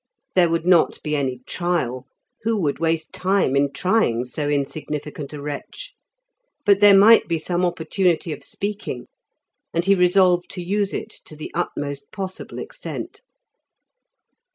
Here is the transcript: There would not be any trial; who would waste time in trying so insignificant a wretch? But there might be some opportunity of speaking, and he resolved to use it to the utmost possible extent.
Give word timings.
There 0.33 0.49
would 0.49 0.65
not 0.65 0.97
be 1.03 1.15
any 1.15 1.41
trial; 1.45 2.07
who 2.41 2.59
would 2.59 2.79
waste 2.79 3.13
time 3.13 3.55
in 3.55 3.71
trying 3.71 4.25
so 4.25 4.49
insignificant 4.49 5.31
a 5.31 5.39
wretch? 5.39 5.93
But 6.65 6.79
there 6.79 6.97
might 6.97 7.27
be 7.27 7.37
some 7.37 7.63
opportunity 7.63 8.31
of 8.31 8.43
speaking, 8.43 9.05
and 9.75 9.85
he 9.85 9.93
resolved 9.93 10.49
to 10.55 10.63
use 10.63 10.91
it 10.91 11.11
to 11.25 11.35
the 11.35 11.51
utmost 11.53 12.11
possible 12.11 12.57
extent. 12.57 13.21